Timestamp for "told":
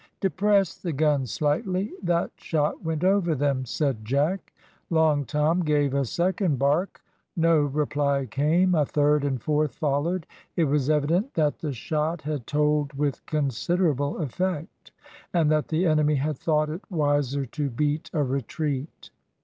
12.47-12.93